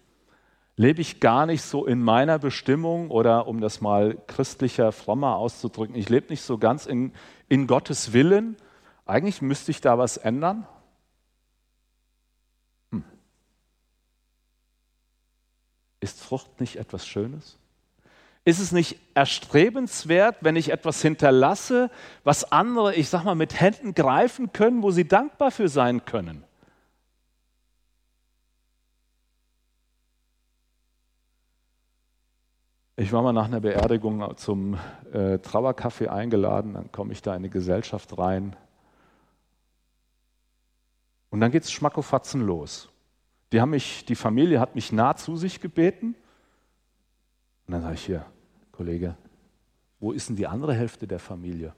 [0.76, 5.94] lebe ich gar nicht so in meiner Bestimmung oder um das mal christlicher, frommer auszudrücken,
[5.94, 7.12] ich lebe nicht so ganz in,
[7.48, 8.56] in Gottes Willen.
[9.04, 10.66] Eigentlich müsste ich da was ändern.
[12.90, 13.04] Hm.
[16.00, 17.58] Ist Frucht nicht etwas Schönes?
[18.44, 21.90] Ist es nicht erstrebenswert, wenn ich etwas hinterlasse,
[22.24, 26.42] was andere, ich sag mal, mit Händen greifen können, wo sie dankbar für sein können?
[33.02, 34.78] Ich war mal nach einer Beerdigung zum
[35.12, 38.54] äh, Trauerkaffee eingeladen, dann komme ich da in eine Gesellschaft rein.
[41.28, 42.90] Und dann geht es schmackofatzen los.
[43.50, 46.14] Die, haben mich, die Familie hat mich nah zu sich gebeten.
[47.66, 48.24] Und dann sage ich hier,
[48.70, 49.16] Kollege,
[49.98, 51.74] wo ist denn die andere Hälfte der Familie?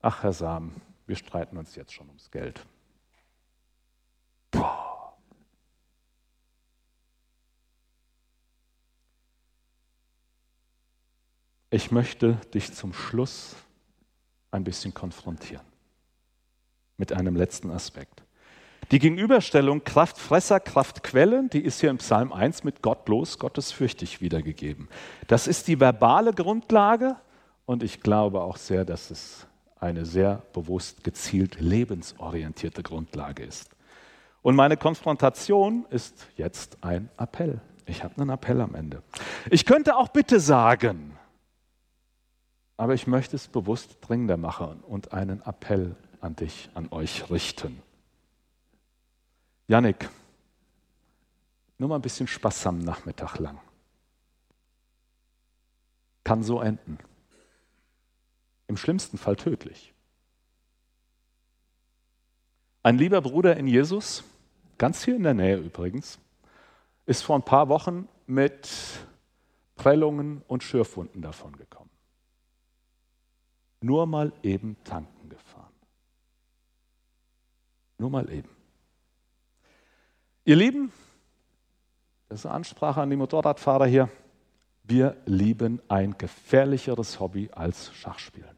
[0.00, 0.72] Ach, Herr Sam,
[1.06, 2.64] wir streiten uns jetzt schon ums Geld.
[11.74, 13.56] Ich möchte dich zum Schluss
[14.52, 15.64] ein bisschen konfrontieren
[16.98, 18.22] mit einem letzten Aspekt.
[18.92, 24.88] Die Gegenüberstellung Kraftfresser, Kraftquellen, die ist hier im Psalm 1 mit gottlos, gottesfürchtig wiedergegeben.
[25.26, 27.16] Das ist die verbale Grundlage
[27.66, 29.48] und ich glaube auch sehr, dass es
[29.80, 33.74] eine sehr bewusst gezielt lebensorientierte Grundlage ist.
[34.42, 37.60] Und meine Konfrontation ist jetzt ein Appell.
[37.86, 39.02] Ich habe einen Appell am Ende.
[39.50, 41.18] Ich könnte auch bitte sagen,
[42.76, 47.82] aber ich möchte es bewusst dringender machen und einen Appell an dich, an euch richten.
[49.68, 50.08] Janik,
[51.78, 53.60] nur mal ein bisschen Spaß am Nachmittag lang.
[56.24, 56.98] Kann so enden.
[58.66, 59.92] Im schlimmsten Fall tödlich.
[62.82, 64.24] Ein lieber Bruder in Jesus,
[64.78, 66.18] ganz hier in der Nähe übrigens,
[67.06, 68.68] ist vor ein paar Wochen mit
[69.76, 71.83] Prellungen und Schürfwunden davon gekommen
[73.84, 75.72] nur mal eben tanken gefahren.
[77.98, 78.48] Nur mal eben.
[80.44, 80.92] Ihr Lieben,
[82.28, 84.08] das ist eine Ansprache an die Motorradfahrer hier.
[84.82, 88.56] Wir lieben ein gefährlicheres Hobby als Schachspielen.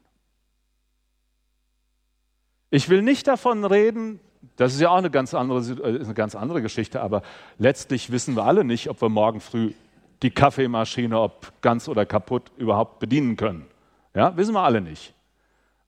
[2.69, 4.19] Ich will nicht davon reden,
[4.57, 7.21] das ist ja auch eine ganz andere, äh, eine ganz andere Geschichte, aber
[7.57, 9.73] letztlich wissen wir alle nicht, ob wir morgen früh
[10.21, 13.67] die Kaffeemaschine, ob ganz oder kaputt, überhaupt bedienen können.
[14.13, 15.13] Ja, wissen wir alle nicht.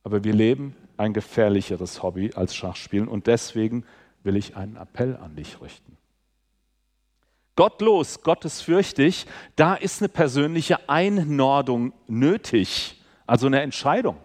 [0.10, 3.86] Aber wir leben ein gefährlicheres Hobby als Schachspielen und deswegen
[4.24, 5.98] will ich einen Appell an dich richten.
[7.56, 14.18] gottlos, gottesfürchtig, da ist eine persönliche Einnordung nötig, also eine Entscheidung.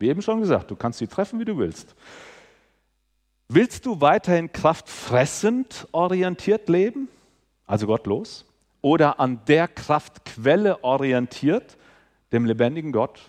[0.00, 1.94] Wie eben schon gesagt, du kannst sie treffen, wie du willst.
[3.46, 7.06] Willst du weiterhin kraftfressend orientiert leben,
[7.64, 8.44] also gottlos,
[8.80, 11.76] oder an der Kraftquelle orientiert,
[12.32, 13.20] dem lebendigen Gott,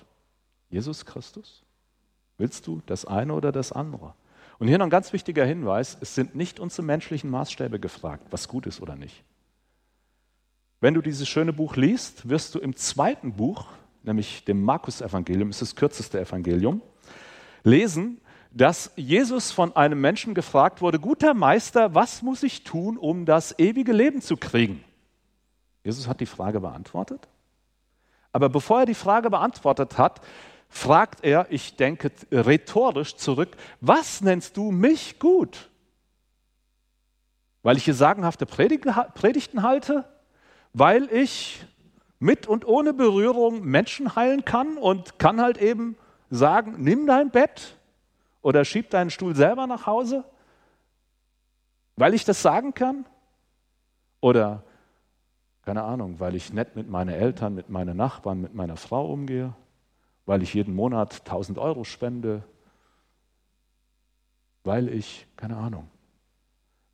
[0.69, 1.63] Jesus Christus?
[2.37, 4.13] Willst du das eine oder das andere?
[4.59, 8.47] Und hier noch ein ganz wichtiger Hinweis, es sind nicht unsere menschlichen Maßstäbe gefragt, was
[8.47, 9.23] gut ist oder nicht.
[10.81, 13.67] Wenn du dieses schöne Buch liest, wirst du im zweiten Buch,
[14.03, 16.81] nämlich dem Markus-Evangelium, ist das kürzeste Evangelium,
[17.63, 23.25] lesen, dass Jesus von einem Menschen gefragt wurde, guter Meister, was muss ich tun, um
[23.25, 24.83] das ewige Leben zu kriegen?
[25.83, 27.27] Jesus hat die Frage beantwortet.
[28.31, 30.21] Aber bevor er die Frage beantwortet hat,
[30.69, 35.69] fragt er, ich denke rhetorisch zurück, was nennst du mich gut?
[37.63, 40.05] Weil ich hier sagenhafte Predigten halte?
[40.73, 41.65] Weil ich
[42.19, 45.97] mit und ohne Berührung Menschen heilen kann und kann halt eben
[46.29, 47.75] sagen, nimm dein Bett
[48.41, 50.23] oder schieb deinen Stuhl selber nach Hause?
[51.95, 53.05] Weil ich das sagen kann?
[54.21, 54.63] Oder,
[55.65, 59.53] keine Ahnung, weil ich nett mit meinen Eltern, mit meinen Nachbarn, mit meiner Frau umgehe?
[60.25, 62.43] Weil ich jeden Monat 1000 Euro spende?
[64.63, 65.89] Weil ich, keine Ahnung.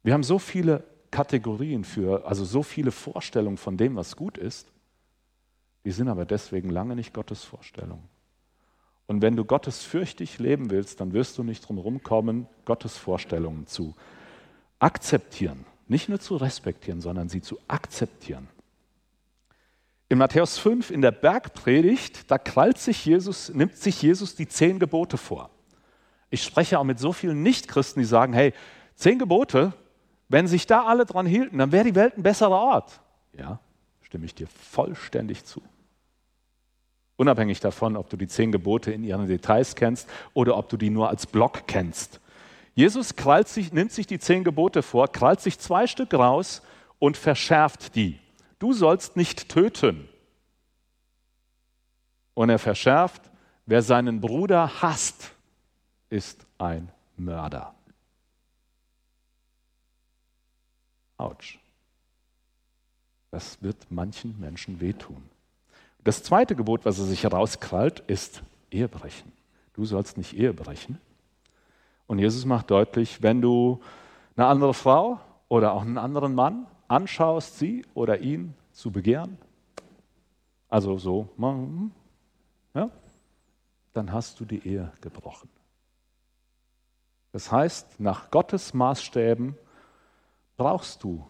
[0.04, 4.72] Wir haben so viele Kategorien für, also so viele Vorstellungen von dem, was gut ist.
[5.84, 8.08] Die sind aber deswegen lange nicht Gottes Vorstellungen.
[9.08, 13.68] Und wenn du Gottes fürchtig leben willst, dann wirst du nicht drum kommen, Gottes Vorstellungen
[13.68, 13.96] zu
[14.80, 15.66] akzeptieren.
[15.88, 18.48] Nicht nur zu respektieren, sondern sie zu akzeptieren.
[20.08, 24.78] In Matthäus 5 in der Bergpredigt, da krallt sich Jesus, nimmt sich Jesus die zehn
[24.78, 25.50] Gebote vor.
[26.30, 28.54] Ich spreche auch mit so vielen Nichtchristen, die sagen, hey,
[28.96, 29.74] zehn Gebote,
[30.30, 33.02] wenn sich da alle dran hielten, dann wäre die Welt ein besserer Ort.
[33.34, 33.60] Ja,
[34.02, 35.62] stimme ich dir vollständig zu.
[37.18, 40.90] Unabhängig davon, ob du die zehn Gebote in ihren Details kennst oder ob du die
[40.90, 42.20] nur als Block kennst.
[42.74, 43.14] Jesus
[43.46, 46.62] sich, nimmt sich die zehn Gebote vor, krallt sich zwei Stück raus
[47.00, 48.20] und verschärft die.
[48.60, 50.08] Du sollst nicht töten.
[52.34, 53.22] Und er verschärft,
[53.66, 55.32] wer seinen Bruder hasst,
[56.10, 57.74] ist ein Mörder.
[61.18, 61.60] Autsch.
[63.32, 65.30] Das wird manchen Menschen wehtun.
[66.04, 69.32] Das zweite Gebot, was er sich herauskrallt, ist Ehebrechen.
[69.74, 71.00] Du sollst nicht Ehe brechen.
[72.08, 73.82] Und Jesus macht deutlich, wenn du
[74.38, 79.38] eine andere Frau oder auch einen anderen Mann anschaust, sie oder ihn zu begehren,
[80.70, 81.30] also so,
[82.74, 82.90] ja,
[83.94, 85.50] dann hast du die Ehe gebrochen.
[87.32, 89.58] Das heißt, nach Gottes Maßstäben
[90.58, 91.26] brauchst du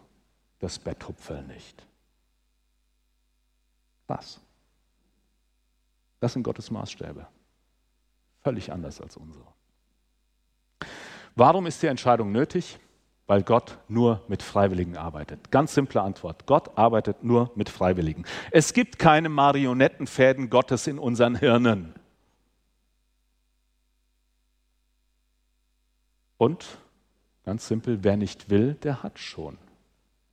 [0.59, 1.85] das Betthupferl nicht.
[4.07, 4.39] Was?
[6.19, 7.27] Das sind Gottes Maßstäbe.
[8.41, 9.45] Völlig anders als unsere.
[11.35, 12.79] Warum ist die Entscheidung nötig?
[13.27, 15.49] Weil Gott nur mit Freiwilligen arbeitet.
[15.49, 16.45] Ganz simple Antwort.
[16.45, 18.25] Gott arbeitet nur mit Freiwilligen.
[18.51, 21.95] Es gibt keine Marionettenfäden Gottes in unseren Hirnen.
[26.37, 26.65] Und
[27.45, 29.57] ganz simpel, wer nicht will, der hat schon.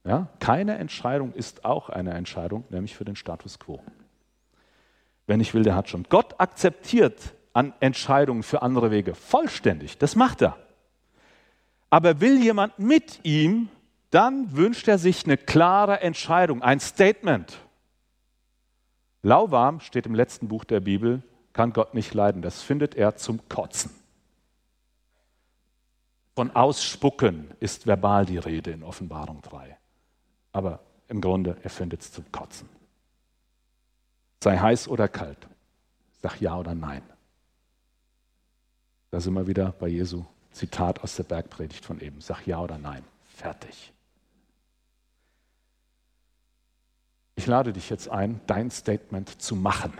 [0.04, 0.28] Ja?
[0.40, 3.80] Keine Entscheidung ist auch eine Entscheidung, nämlich für den Status quo.
[5.26, 6.04] Wer nicht will, der hat schon.
[6.08, 9.98] Gott akzeptiert an Entscheidungen für andere Wege vollständig.
[9.98, 10.56] Das macht er.
[11.92, 13.68] Aber will jemand mit ihm,
[14.08, 17.58] dann wünscht er sich eine klare Entscheidung, ein Statement.
[19.20, 22.40] Lauwarm steht im letzten Buch der Bibel, kann Gott nicht leiden.
[22.40, 23.90] Das findet er zum Kotzen.
[26.34, 29.76] Von Ausspucken ist verbal die Rede in Offenbarung 3.
[30.52, 32.70] Aber im Grunde, er findet es zum Kotzen.
[34.42, 35.46] Sei heiß oder kalt.
[36.22, 37.02] Sag ja oder nein.
[39.10, 42.20] Da sind wir wieder bei Jesu Zitat aus der Bergpredigt von eben.
[42.20, 43.04] Sag ja oder nein.
[43.36, 43.92] Fertig.
[47.34, 49.92] Ich lade dich jetzt ein, dein Statement zu machen.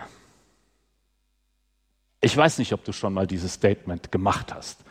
[2.21, 4.85] Ich weiß nicht, ob du schon mal dieses Statement gemacht hast.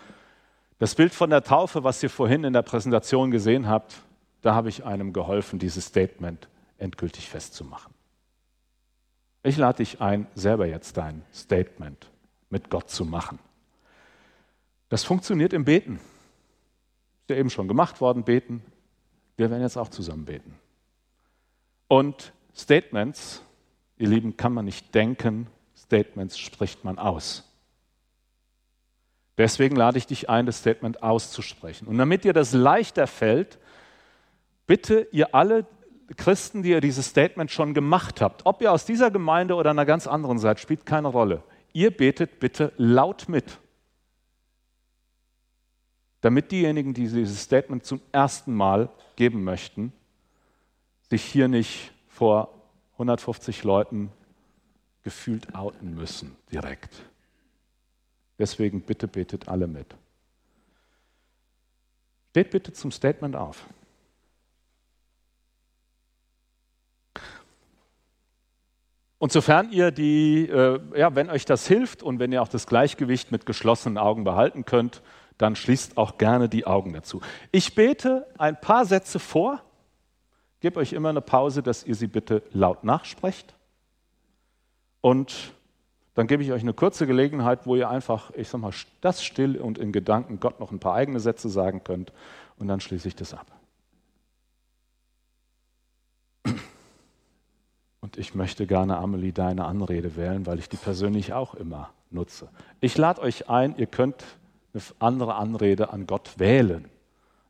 [0.79, 3.95] Das Bild von der Taufe, was ihr vorhin in der Präsentation gesehen habt,
[4.43, 7.95] da habe ich einem geholfen, dieses Statement endgültig festzumachen.
[9.45, 12.11] Ich lade dich ein, selber jetzt dein Statement
[12.51, 13.39] mit Gott zu machen.
[14.93, 15.95] Das funktioniert im Beten.
[15.95, 18.63] Ist ja eben schon gemacht worden, beten.
[19.39, 20.55] Wir werden jetzt auch zusammen beten.
[21.89, 23.43] Und Statements,
[23.97, 27.51] ihr Lieben, kann man nicht denken, Statements spricht man aus.
[29.39, 31.89] Deswegen lade ich dich ein, das Statement auszusprechen.
[31.89, 33.59] Und damit dir das leichter fällt,
[34.67, 35.65] bitte ihr alle
[36.19, 39.87] Christen, die ihr dieses Statement schon gemacht habt, ob ihr aus dieser Gemeinde oder einer
[39.87, 41.43] ganz anderen seid, spielt keine Rolle.
[41.73, 43.59] Ihr betet bitte laut mit,
[46.23, 49.93] damit diejenigen, die dieses Statement zum ersten Mal geben möchten,
[51.11, 52.49] sich hier nicht vor
[52.95, 54.11] 150 Leuten
[55.03, 57.03] gefühlt outen müssen direkt.
[58.39, 59.95] Deswegen bitte betet alle mit.
[62.31, 63.67] Steht bitte zum Statement auf.
[69.19, 72.67] Und sofern ihr die, äh, ja, wenn euch das hilft und wenn ihr auch das
[72.67, 75.03] Gleichgewicht mit geschlossenen Augen behalten könnt,
[75.39, 77.21] dann schließt auch gerne die Augen dazu.
[77.51, 79.61] Ich bete ein paar Sätze vor,
[80.61, 83.55] gebe euch immer eine Pause, dass ihr sie bitte laut nachsprecht.
[85.01, 85.53] Und
[86.15, 89.57] dann gebe ich euch eine kurze Gelegenheit, wo ihr einfach, ich sag mal, das still
[89.57, 92.13] und in Gedanken Gott noch ein paar eigene Sätze sagen könnt.
[92.59, 93.47] Und dann schließe ich das ab.
[98.01, 102.49] Und ich möchte gerne, Amelie, deine Anrede wählen, weil ich die persönlich auch immer nutze.
[102.81, 104.25] Ich lade euch ein, ihr könnt
[104.75, 106.89] eine andere Anrede an Gott wählen.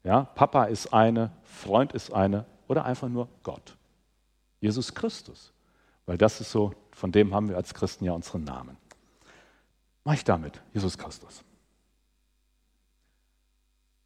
[0.04, 3.76] Ja, Papa ist eine, Freund ist eine oder einfach nur Gott.
[4.60, 5.52] Jesus Christus.
[6.06, 8.76] Weil das ist so, von dem haben wir als Christen ja unseren Namen.
[10.04, 11.44] Mach ich damit, Jesus Christus.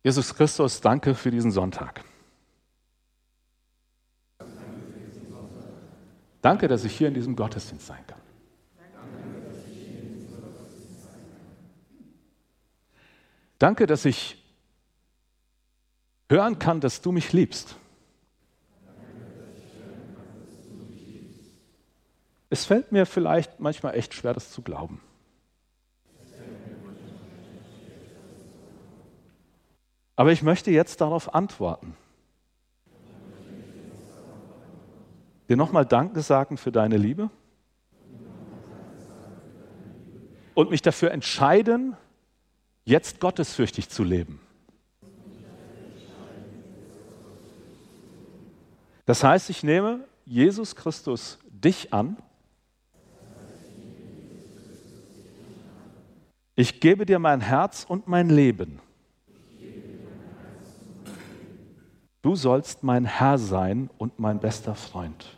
[0.02, 2.04] Jesus Christus, danke für diesen Sonntag.
[6.42, 8.20] Danke, dass ich hier in diesem Gottesdienst sein kann.
[13.58, 14.42] Danke, dass ich
[16.28, 17.76] hören kann, dass du mich liebst.
[22.48, 25.00] Es fällt mir vielleicht manchmal echt schwer, das zu glauben.
[30.14, 31.96] Aber ich möchte jetzt darauf antworten.
[35.48, 37.30] dir nochmal Danke sagen für deine Liebe
[40.54, 41.96] und mich dafür entscheiden,
[42.86, 44.40] jetzt gottesfürchtig zu leben.
[49.04, 52.16] Das heißt, ich nehme Jesus Christus dich an.
[56.54, 58.80] Ich gebe dir mein Herz und mein Leben.
[62.22, 65.36] Du sollst mein Herr sein und mein bester Freund.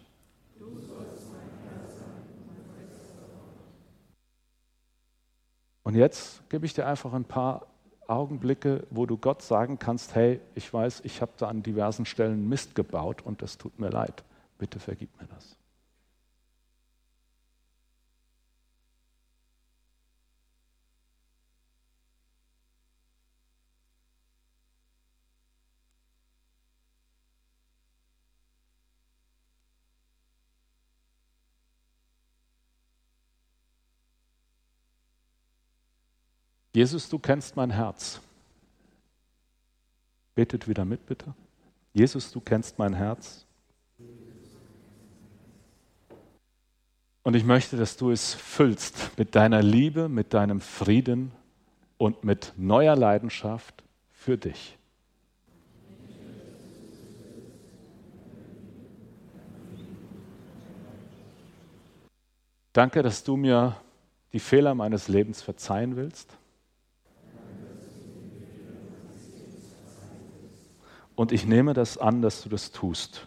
[5.88, 7.66] Und jetzt gebe ich dir einfach ein paar
[8.08, 12.46] Augenblicke, wo du Gott sagen kannst, hey, ich weiß, ich habe da an diversen Stellen
[12.46, 14.22] Mist gebaut und das tut mir leid.
[14.58, 15.57] Bitte vergib mir das.
[36.78, 38.20] Jesus, du kennst mein Herz.
[40.36, 41.34] Betet wieder mit, bitte.
[41.92, 43.44] Jesus, du kennst mein Herz.
[47.24, 51.32] Und ich möchte, dass du es füllst mit deiner Liebe, mit deinem Frieden
[51.96, 54.78] und mit neuer Leidenschaft für dich.
[62.72, 63.74] Danke, dass du mir
[64.32, 66.38] die Fehler meines Lebens verzeihen willst.
[71.18, 73.26] Und ich nehme das an, dass du das tust.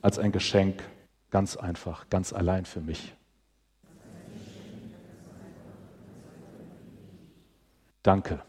[0.00, 0.82] Als ein Geschenk,
[1.30, 3.14] ganz einfach, ganz allein für mich.
[8.02, 8.42] Danke.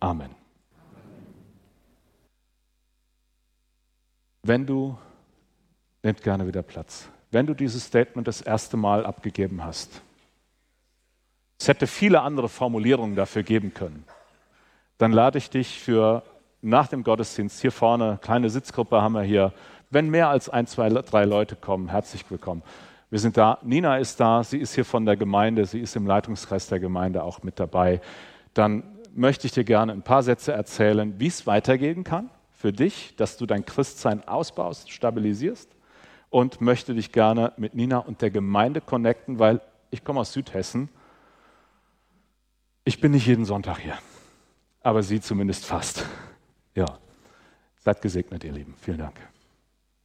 [0.00, 0.30] Amen.
[4.42, 4.98] Wenn du,
[6.02, 10.02] nehmt gerne wieder Platz, wenn du dieses Statement das erste Mal abgegeben hast,
[11.56, 14.04] es hätte viele andere Formulierungen dafür geben können
[14.98, 16.22] dann lade ich dich für
[16.62, 19.52] nach dem Gottesdienst hier vorne, kleine Sitzgruppe haben wir hier.
[19.90, 22.62] Wenn mehr als ein, zwei, drei Leute kommen, herzlich willkommen.
[23.10, 23.58] Wir sind da.
[23.62, 27.22] Nina ist da, sie ist hier von der Gemeinde, sie ist im Leitungskreis der Gemeinde
[27.22, 28.00] auch mit dabei.
[28.54, 28.82] Dann
[29.14, 33.36] möchte ich dir gerne ein paar Sätze erzählen, wie es weitergehen kann für dich, dass
[33.36, 35.70] du dein Christsein ausbaust, stabilisierst
[36.30, 40.88] und möchte dich gerne mit Nina und der Gemeinde connecten, weil ich komme aus Südhessen.
[42.84, 43.98] Ich bin nicht jeden Sonntag hier
[44.84, 46.06] aber sie zumindest fast.
[46.74, 46.86] Ja,
[47.78, 48.74] seid gesegnet, ihr Lieben.
[48.80, 49.18] Vielen Dank.